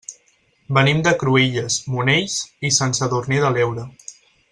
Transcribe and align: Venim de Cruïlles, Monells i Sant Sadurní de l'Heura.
Venim 0.77 1.01
de 1.07 1.11
Cruïlles, 1.23 1.77
Monells 1.97 2.39
i 2.71 2.75
Sant 2.79 2.97
Sadurní 3.01 3.43
de 3.45 3.53
l'Heura. 3.59 3.85